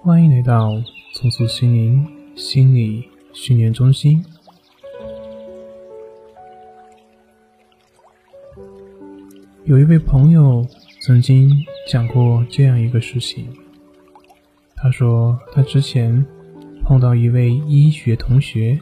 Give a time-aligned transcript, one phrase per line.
[0.00, 0.80] 欢迎来到
[1.12, 2.06] 重塑心灵
[2.36, 4.24] 心理训练中心。
[9.64, 10.64] 有一位朋友
[11.00, 11.50] 曾经
[11.88, 13.48] 讲过这样一个事情。
[14.76, 16.24] 他说，他之前
[16.84, 18.80] 碰到一位医学同学，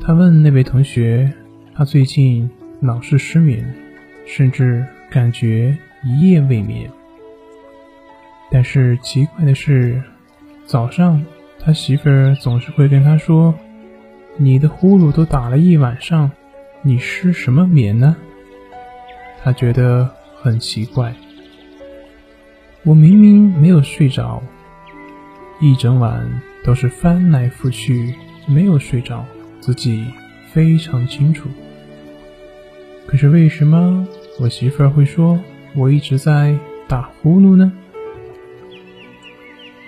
[0.00, 1.30] 他问那位同学，
[1.74, 2.48] 他最近
[2.80, 3.74] 老是失眠，
[4.26, 6.90] 甚至感觉一夜未眠。
[8.50, 10.02] 但是奇怪的是，
[10.64, 11.24] 早上
[11.60, 13.54] 他媳妇儿总是会跟他说
[14.38, 16.30] ：“你的呼噜都打了一晚上，
[16.82, 18.16] 你失什么眠呢？”
[19.44, 21.14] 他觉得很奇怪。
[22.84, 24.42] 我明明没有睡着，
[25.60, 28.14] 一整晚都是翻来覆去，
[28.46, 29.26] 没有睡着，
[29.60, 30.06] 自己
[30.50, 31.50] 非常清楚。
[33.06, 34.06] 可是为什么
[34.40, 35.38] 我媳妇儿会说
[35.74, 37.72] 我一直在打呼噜呢？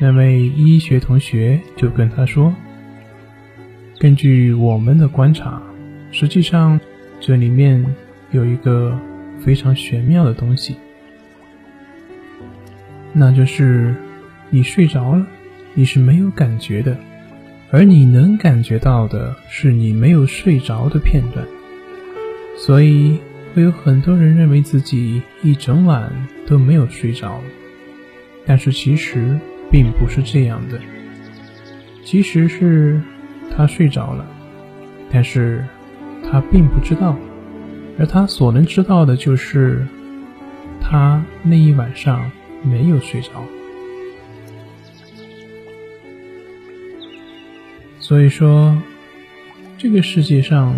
[0.03, 2.55] 那位医学同学就跟他说
[4.01, 5.61] ：“根据我们的观察，
[6.11, 6.81] 实际上
[7.21, 7.85] 这里面
[8.31, 8.99] 有一个
[9.45, 10.77] 非常玄妙的东西，
[13.13, 13.95] 那就是
[14.49, 15.27] 你睡着了，
[15.75, 16.97] 你是没有感觉的，
[17.71, 21.47] 而你能感觉到的是你没有睡着的片段。
[22.57, 23.19] 所以
[23.55, 26.11] 会有很多人认为自己一整晚
[26.47, 27.43] 都没有睡着，
[28.47, 29.39] 但是其实。”
[29.71, 30.81] 并不是这样的，
[32.05, 33.01] 其实是
[33.57, 34.27] 他睡着了，
[35.13, 35.65] 但是
[36.25, 37.17] 他并不知道，
[37.99, 39.87] 而他所能知道的就是
[40.81, 42.31] 他那一晚上
[42.65, 43.31] 没有睡着。
[48.01, 48.77] 所以说，
[49.79, 50.75] 这个世界上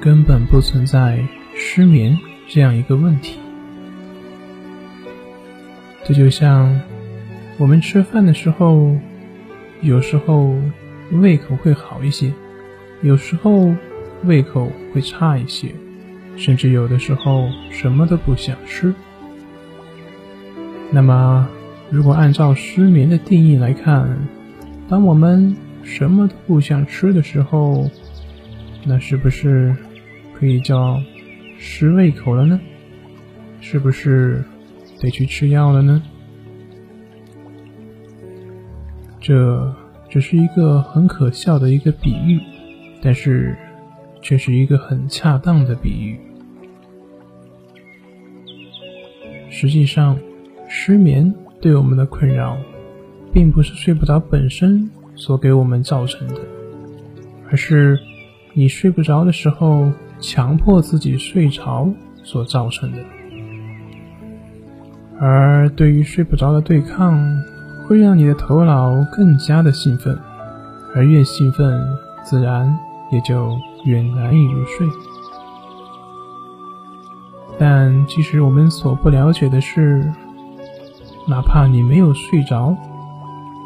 [0.00, 1.26] 根本不存在
[1.56, 3.38] 失眠这样一个问题，
[6.04, 6.80] 这就像。
[7.62, 8.96] 我们吃饭的时候，
[9.82, 10.52] 有时候
[11.12, 12.32] 胃口会好一些，
[13.02, 13.72] 有时候
[14.24, 15.68] 胃口会差一些，
[16.36, 18.92] 甚至有的时候什么都不想吃。
[20.90, 21.48] 那么，
[21.88, 24.18] 如果按照失眠的定义来看，
[24.88, 27.88] 当我们什么都不想吃的时候，
[28.84, 29.72] 那是不是
[30.34, 31.00] 可以叫
[31.58, 32.60] 失胃口了呢？
[33.60, 34.42] 是不是
[35.00, 36.02] 得去吃药了呢？
[39.22, 39.72] 这
[40.10, 42.40] 只是一个很可笑的一个比喻，
[43.00, 43.56] 但是
[44.20, 46.18] 却是一个很恰当的比喻。
[49.48, 50.18] 实际上，
[50.68, 52.58] 失眠对我们的困扰，
[53.32, 56.40] 并不是睡不着本身所给我们造成的，
[57.48, 57.96] 而是
[58.54, 61.88] 你睡不着的时候，强迫自己睡着
[62.24, 62.98] 所造成的。
[65.20, 67.40] 而对于睡不着的对抗，
[67.92, 70.18] 会让你的头脑更加的兴奋，
[70.94, 71.78] 而越兴奋，
[72.24, 72.74] 自然
[73.10, 73.54] 也就
[73.84, 74.88] 越难以入睡。
[77.58, 80.10] 但其实我们所不了解的是，
[81.28, 82.74] 哪怕你没有睡着，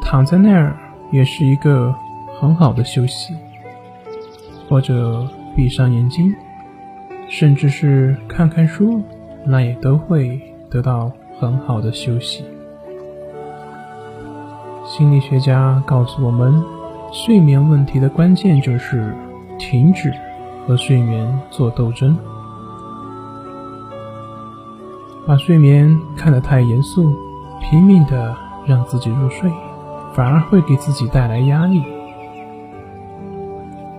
[0.03, 0.76] 躺在那儿
[1.12, 1.94] 也是一个
[2.41, 3.32] 很好的休息，
[4.69, 6.34] 或者闭上眼睛，
[7.28, 9.00] 甚至是看看书，
[9.44, 12.44] 那也都会得到很好的休息。
[14.96, 16.64] 心理学家告诉我们，
[17.12, 19.14] 睡眠问题的关键就是
[19.58, 20.10] 停止
[20.66, 22.16] 和睡眠做斗争。
[25.26, 27.14] 把睡眠看得太严肃，
[27.60, 28.34] 拼命的
[28.64, 29.52] 让自己入睡，
[30.14, 31.84] 反而会给自己带来压力。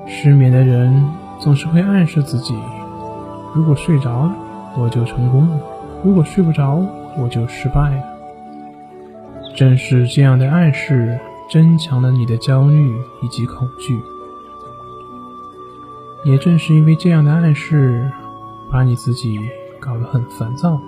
[0.08, 2.58] 失眠的人总是会暗示自己：
[3.54, 4.34] 如果睡着了，
[4.76, 5.60] 我就成功了；
[6.04, 6.84] 如果睡不着，
[7.16, 8.17] 我就失败了。
[9.58, 11.20] 正是这样的暗示，
[11.50, 14.00] 增强了你的焦虑以及恐惧。
[16.24, 18.08] 也正是因为这样的暗示，
[18.70, 19.40] 把你自己
[19.80, 20.80] 搞得很烦躁，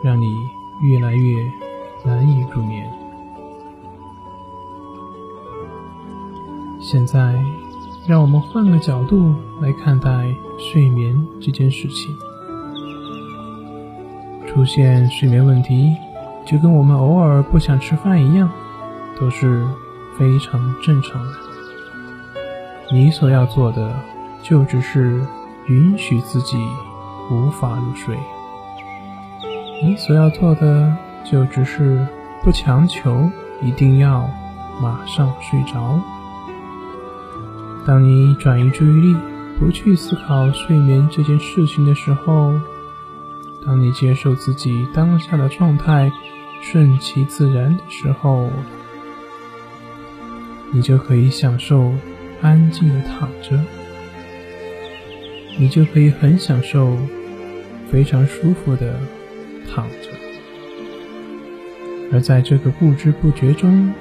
[0.00, 0.32] 让你
[0.80, 1.50] 越来越
[2.04, 2.88] 难以入眠。
[6.80, 7.34] 现在，
[8.06, 12.14] 让我们换个角度来看待睡眠这件事情。
[14.46, 15.96] 出现睡眠问题。
[16.46, 18.50] 就跟我们偶尔不想吃饭一样，
[19.18, 19.66] 都是
[20.18, 21.32] 非常正常的。
[22.92, 23.94] 你所要做的，
[24.42, 25.22] 就只是
[25.68, 26.58] 允许自己
[27.30, 28.14] 无法入睡；
[29.82, 30.94] 你所要做的，
[31.24, 32.06] 就只是
[32.42, 33.30] 不强求
[33.62, 34.28] 一定要
[34.82, 35.98] 马上睡着。
[37.86, 39.16] 当你转移注意力，
[39.58, 42.52] 不去思考睡眠这件事情的时候，
[43.64, 46.12] 当你接受自己当下的状态。
[46.66, 48.48] 顺其自然的时候，
[50.72, 51.92] 你就可以享受
[52.40, 53.62] 安静的躺着，
[55.58, 56.96] 你就可以很享受
[57.92, 58.98] 非常舒服的
[59.72, 60.10] 躺着，
[62.10, 63.92] 而在这个不知不觉中，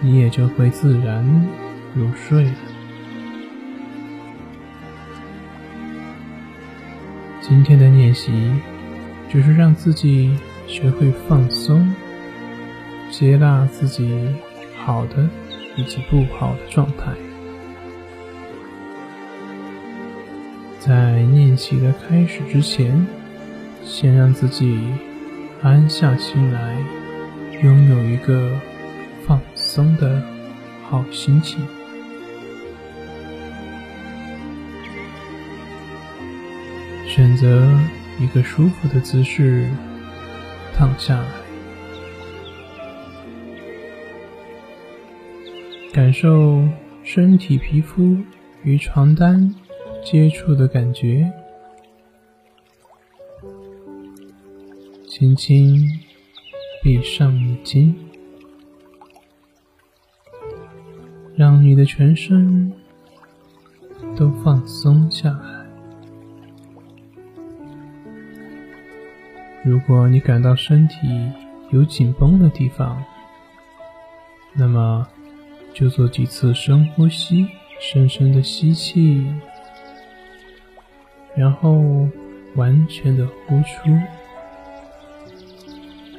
[0.00, 1.22] 你也就会自然
[1.94, 2.54] 入睡了。
[7.40, 8.32] 今天的练习
[9.32, 10.34] 就是让自己
[10.66, 11.94] 学会放松，
[13.10, 14.34] 接纳自己
[14.76, 15.28] 好的。
[15.76, 17.10] 以及不好的状态，
[20.78, 23.04] 在练习的开始之前，
[23.84, 24.80] 先让自己
[25.62, 26.76] 安下心来，
[27.60, 28.52] 拥有一个
[29.26, 30.22] 放松的
[30.88, 31.58] 好心情。
[37.04, 37.68] 选择
[38.20, 39.68] 一个舒服的姿势，
[40.76, 41.28] 躺下来。
[45.92, 46.66] 感受
[47.04, 48.16] 身体皮肤
[48.64, 49.54] 与床单
[50.02, 51.30] 接触的感觉，
[55.08, 55.80] 轻轻
[56.82, 57.94] 闭上眼睛，
[61.36, 62.72] 让你的全身
[64.16, 65.63] 都放松下来。
[69.64, 70.96] 如果你感到身体
[71.70, 73.02] 有紧绷的地方，
[74.52, 75.06] 那么。
[75.74, 77.48] 就做几次深呼吸，
[77.80, 79.26] 深深的吸气，
[81.34, 82.08] 然后
[82.54, 83.98] 完全的呼出，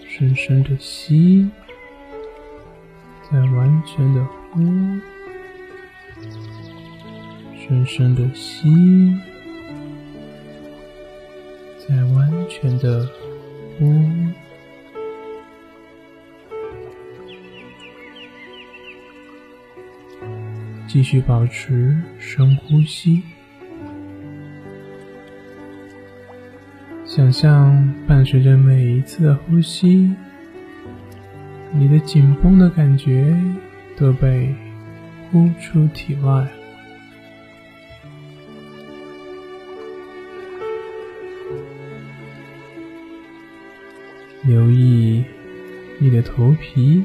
[0.06, 1.50] 深深的吸，
[3.32, 4.60] 再完全的呼，
[7.58, 9.18] 深深的吸，
[11.88, 13.08] 再完全的
[13.78, 14.04] 呼。
[20.88, 23.22] 继续保持深呼吸，
[27.04, 30.16] 想象伴随着每一次的呼吸，
[31.74, 33.36] 你的紧绷的感觉
[33.98, 34.56] 都被
[35.30, 36.48] 呼出体外。
[44.46, 45.24] 留意
[46.00, 47.04] 你的头皮、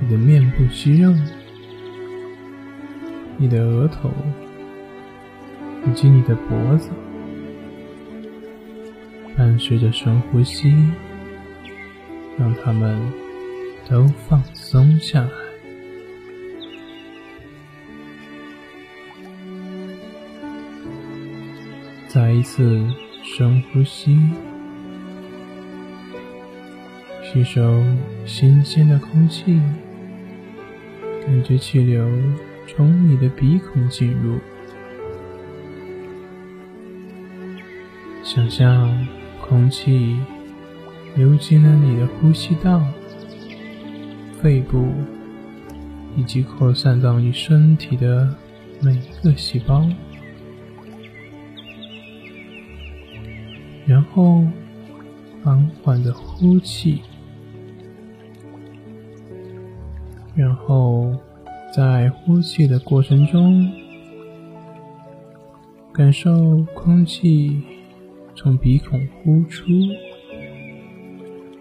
[0.00, 1.14] 你的面部肌肉。
[3.42, 4.10] 你的额头
[5.86, 6.90] 以及你的脖子，
[9.34, 10.74] 伴随着深呼吸，
[12.38, 13.00] 让它们
[13.88, 15.30] 都放松下来。
[22.08, 22.86] 再一次
[23.22, 24.18] 深呼吸，
[27.32, 27.80] 吸收
[28.26, 29.60] 新鲜的空气，
[31.24, 32.04] 感觉气流。
[32.66, 34.40] 从你的鼻孔进入，
[38.24, 39.06] 想象
[39.40, 40.18] 空气
[41.14, 42.84] 流进了你的呼吸道、
[44.42, 44.92] 肺部，
[46.16, 48.36] 以及扩散到你身体的
[48.80, 49.88] 每一个细胞，
[53.86, 54.44] 然后
[55.44, 57.02] 缓缓的呼气，
[60.34, 61.14] 然后。
[61.72, 63.70] 在呼气的过程中，
[65.92, 67.62] 感受空气
[68.34, 69.70] 从鼻孔呼出，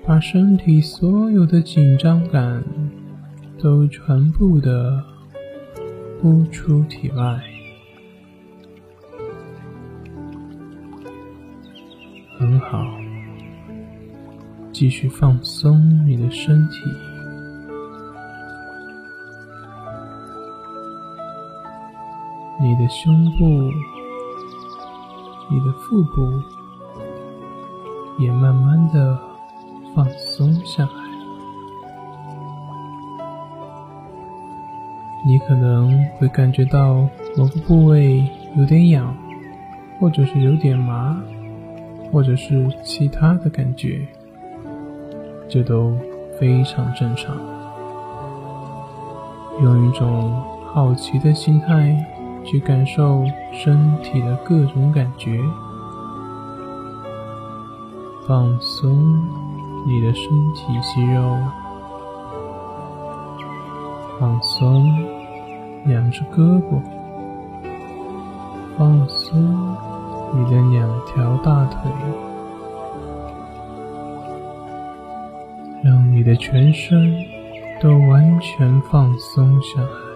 [0.03, 2.63] 把身体所有的紧张感
[3.59, 5.05] 都全部的
[6.19, 7.39] 呼出体外。
[12.39, 12.83] 很好，
[14.71, 17.08] 继续放松你的身体。
[22.79, 23.45] 你的胸部、
[25.49, 26.31] 你的腹部
[28.17, 29.19] 也慢慢的
[29.93, 30.91] 放松下来。
[35.25, 37.05] 你可能会感觉到
[37.35, 39.13] 某个部位有点痒，
[39.99, 41.21] 或者是有点麻，
[42.13, 44.07] 或者是其他的感觉，
[45.49, 45.93] 这都
[46.39, 47.35] 非常正常。
[49.61, 50.41] 用一种
[50.73, 52.15] 好奇的心态。
[52.49, 55.39] 去感受身体的各种感觉，
[58.27, 59.21] 放松
[59.85, 60.23] 你的身
[60.55, 61.37] 体肌肉，
[64.19, 64.83] 放松
[65.85, 66.81] 两只胳膊，
[68.75, 69.39] 放松
[70.33, 71.91] 你的两条大腿，
[75.83, 77.15] 让你的全身
[77.79, 80.08] 都完全放松下来。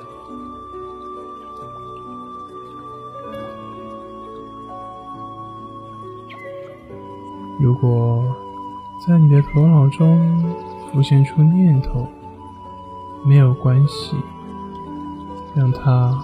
[7.83, 8.23] 果
[9.05, 10.41] 在你的头脑中
[10.89, 12.07] 浮现出念头，
[13.25, 14.15] 没有关系，
[15.53, 16.17] 让它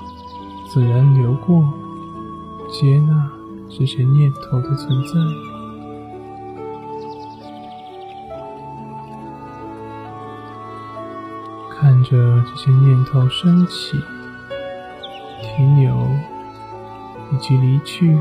[0.66, 1.62] 自然流过，
[2.72, 3.30] 接纳
[3.70, 5.14] 这些念头的存在，
[11.78, 14.00] 看着这些念头升起、
[15.42, 15.94] 停留
[17.34, 18.18] 以及离去。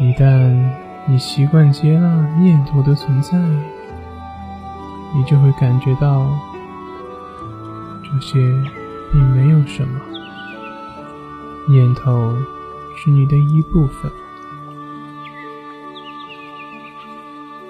[0.00, 0.50] 一旦
[1.06, 3.36] 你习惯接纳念头的存在，
[5.14, 6.26] 你就会感觉到
[8.02, 8.38] 这些
[9.12, 10.00] 并没有什么。
[11.68, 12.34] 念头
[12.96, 14.10] 是你的一部分。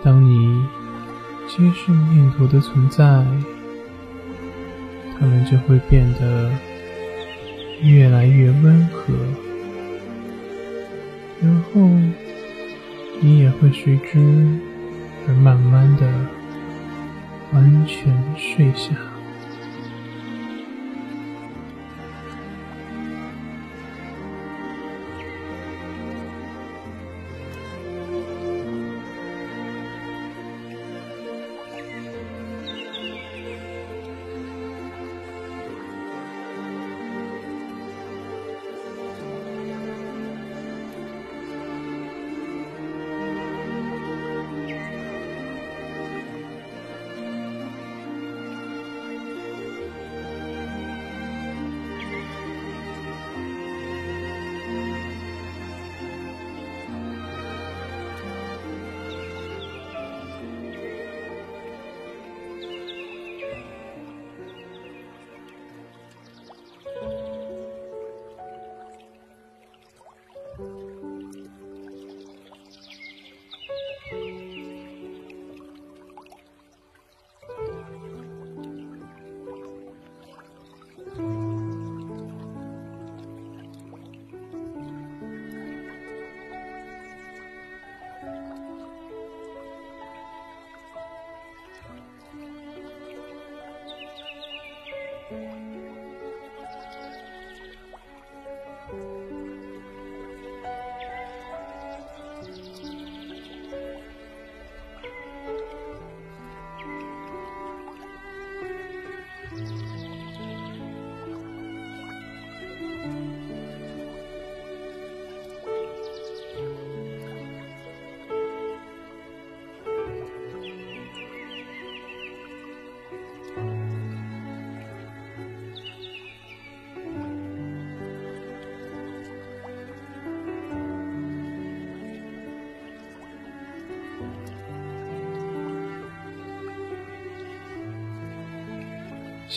[0.04, 0.64] 当你
[1.48, 3.26] 接受念头的存在，
[5.18, 6.48] 它们就会变得
[7.82, 9.12] 越来越温和。
[11.42, 11.88] 然后，
[13.20, 14.18] 你也会随之
[15.26, 16.06] 而慢慢的
[17.52, 19.09] 完全睡下。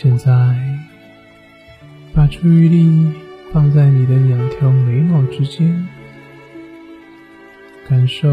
[0.04, 0.34] 现在，
[2.14, 3.14] 把注意力
[3.54, 5.88] 放在你的两条眉毛之间，
[7.88, 8.28] 感受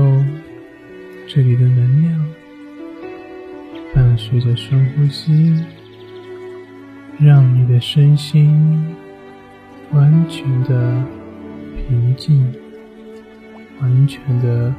[1.28, 2.26] 这里的能量，
[3.94, 5.64] 伴随着深呼吸，
[7.20, 8.96] 让你的身心
[9.92, 11.04] 完全的
[11.76, 12.52] 平静，
[13.80, 14.74] 完全的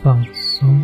[0.00, 0.80] 放松。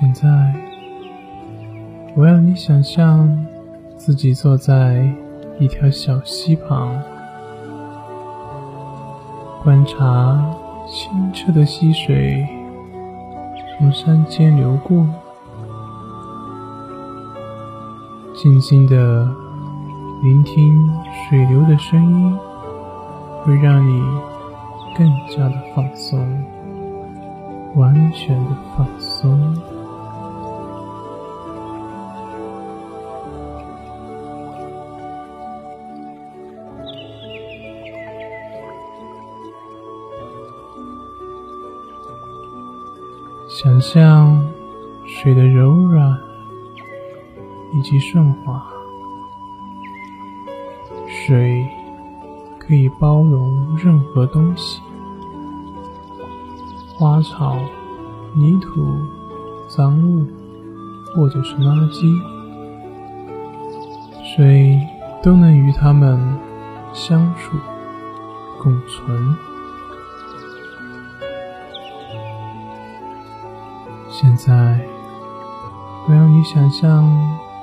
[0.00, 0.54] 现在，
[2.16, 3.46] 我要你想象
[3.98, 5.06] 自己坐在
[5.58, 6.98] 一条小溪旁，
[9.62, 10.42] 观察
[10.88, 12.48] 清澈的溪水
[13.76, 15.06] 从山间流过，
[18.34, 19.28] 静静的
[20.22, 20.90] 聆听
[21.28, 22.38] 水流的声音，
[23.44, 24.02] 会让你
[24.96, 26.18] 更加的放松，
[27.76, 29.54] 完全的放松。
[43.52, 44.40] 想象
[45.04, 46.16] 水的柔软
[47.74, 48.64] 以及顺滑，
[51.08, 51.68] 水
[52.60, 54.80] 可以包容任何东西，
[56.94, 57.58] 花草、
[58.34, 58.86] 泥土、
[59.66, 60.24] 脏物
[61.12, 62.06] 或者是垃圾，
[64.32, 64.80] 水
[65.24, 66.38] 都能与它们
[66.92, 67.56] 相处
[68.62, 69.49] 共存。
[74.20, 74.78] 现在，
[76.06, 77.10] 我要你想象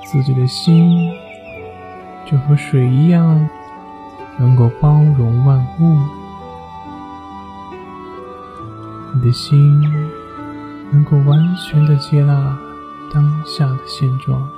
[0.04, 1.08] 自己的心
[2.26, 3.48] 就和水一样，
[4.38, 5.96] 能够包容万物。
[9.14, 9.80] 你的心
[10.90, 12.58] 能够完全的接纳
[13.14, 14.48] 当下的现状。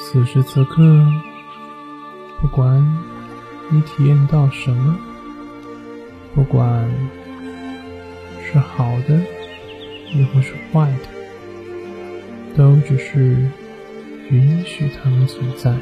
[0.00, 0.82] 此时此刻，
[2.40, 2.82] 不管
[3.68, 4.96] 你体验到什么，
[6.34, 6.88] 不管
[8.42, 9.20] 是好的。
[10.14, 11.08] 也不是坏的，
[12.56, 13.36] 都只是
[14.30, 15.74] 允许它们存在。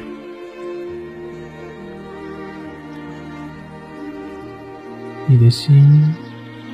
[5.27, 6.13] 你的心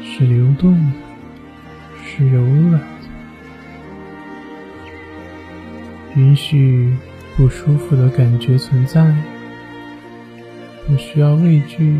[0.03, 0.91] 是流动的，
[2.03, 2.79] 是柔软的，
[6.15, 6.95] 允许
[7.35, 9.15] 不舒服的感觉存在，
[10.87, 11.99] 不需要畏惧，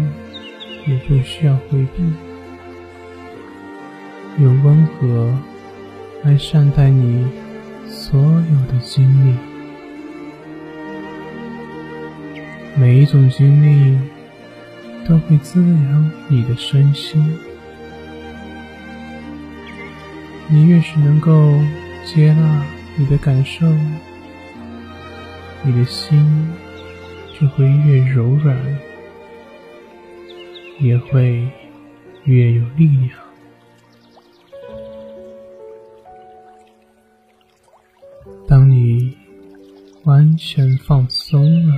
[0.88, 2.27] 也不需要回避。
[4.40, 5.34] 用温和
[6.24, 7.26] 来善待你
[7.88, 9.36] 所有的经历，
[12.80, 13.98] 每一种经历
[15.08, 17.36] 都会滋养你的身心。
[20.48, 21.60] 你越是能够
[22.06, 22.64] 接纳
[22.96, 23.66] 你的感受，
[25.64, 26.48] 你的心
[27.40, 28.56] 就会越柔软，
[30.80, 31.48] 也会
[32.26, 33.27] 越有力量。
[40.08, 41.76] 完全放松了，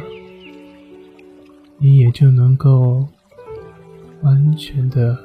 [1.80, 3.08] 你也就能够
[4.22, 5.18] 完全的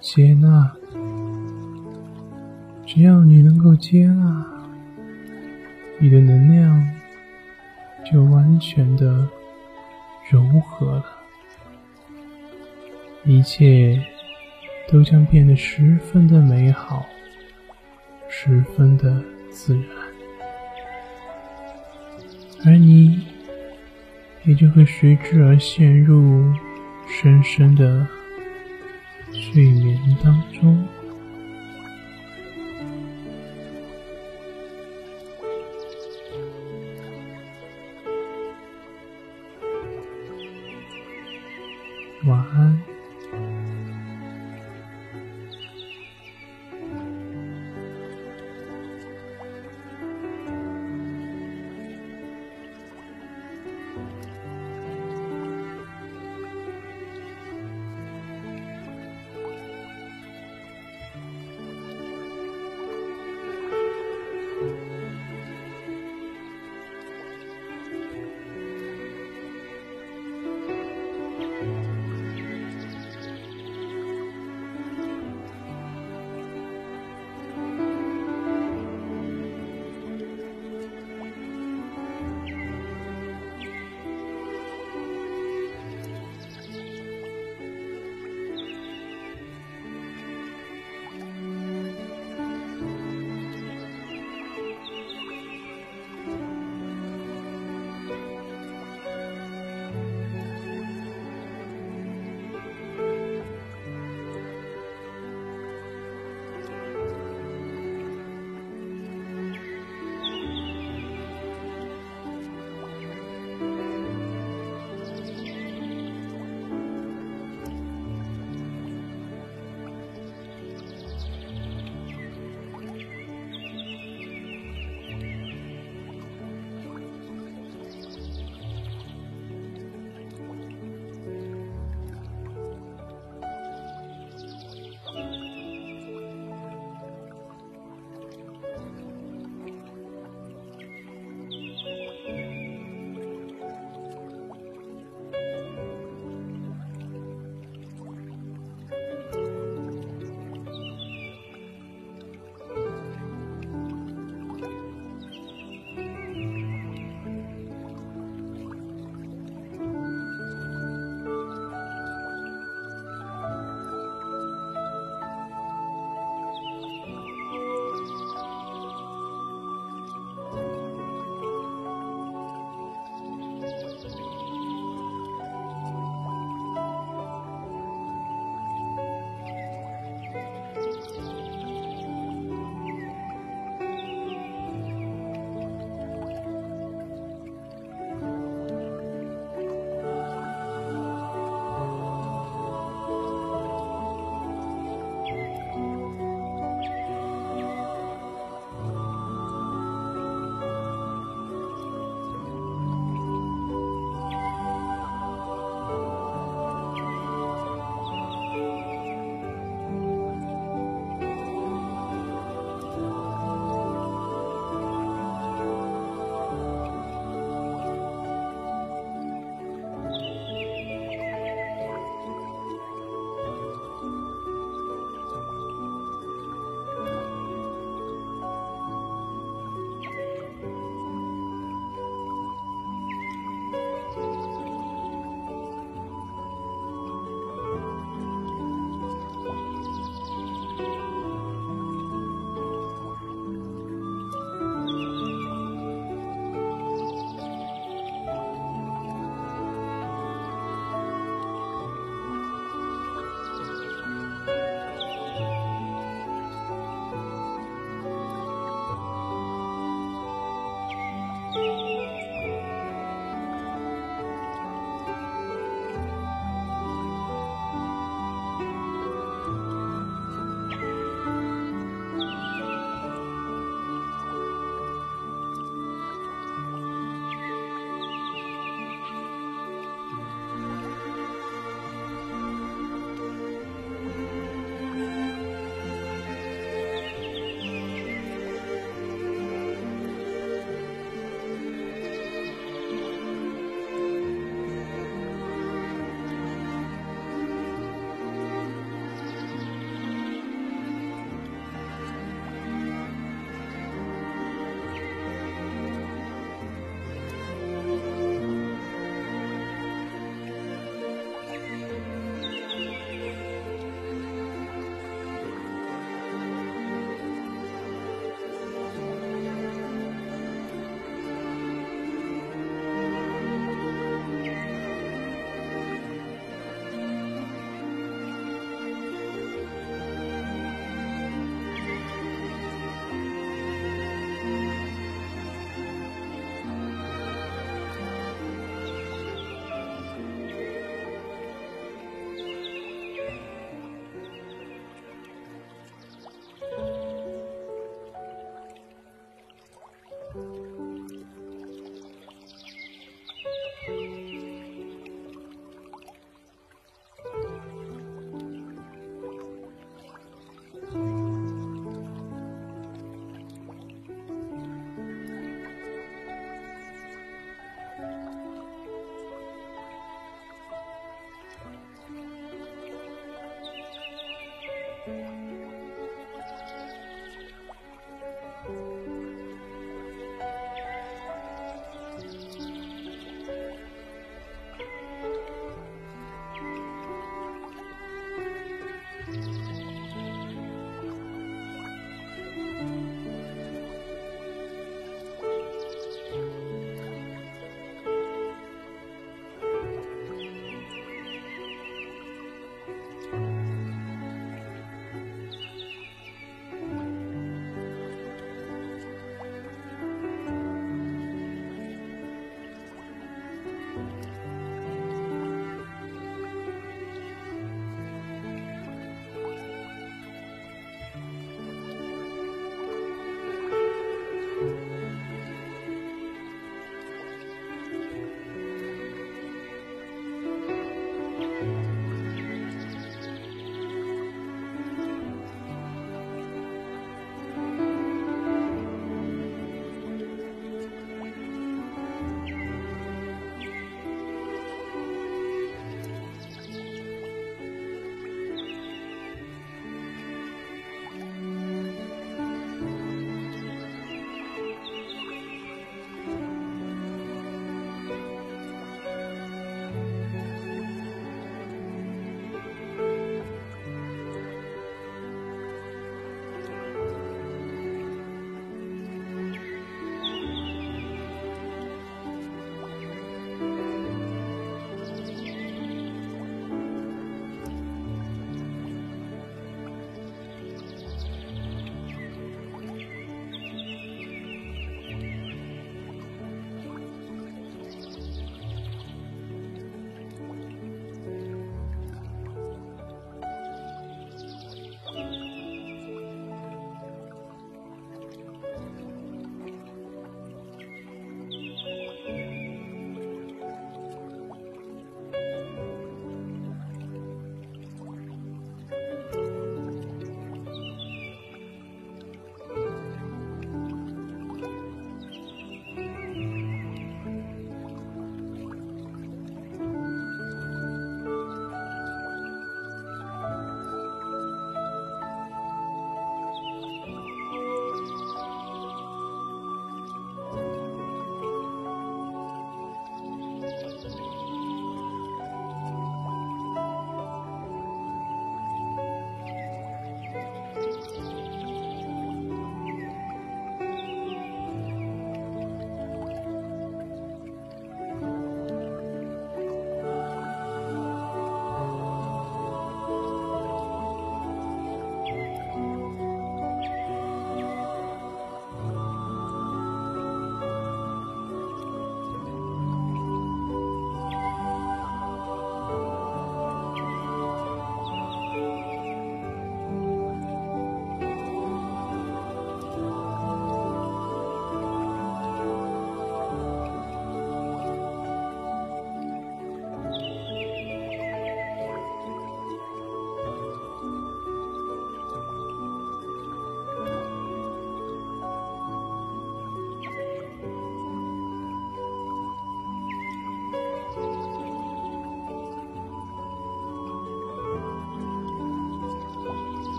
[0.00, 0.72] 接纳。
[2.86, 4.46] 只要你能够接纳，
[5.98, 6.90] 你的能量
[8.10, 9.28] 就完全的
[10.30, 11.04] 柔和了，
[13.26, 14.02] 一切
[14.88, 17.04] 都将变得十分的美好，
[18.26, 20.05] 十分的自然。
[22.66, 23.20] 而你
[24.44, 26.52] 也就会随之而陷入
[27.08, 28.04] 深深的